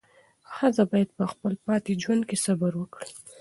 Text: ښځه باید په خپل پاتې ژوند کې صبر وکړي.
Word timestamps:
ښځه 0.55 0.83
باید 0.91 1.09
په 1.17 1.25
خپل 1.31 1.53
پاتې 1.65 1.91
ژوند 2.03 2.23
کې 2.29 2.37
صبر 2.45 2.71
وکړي. 2.77 3.11